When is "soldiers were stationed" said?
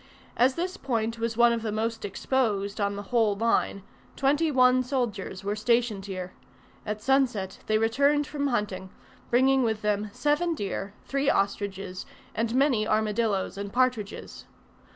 4.81-6.07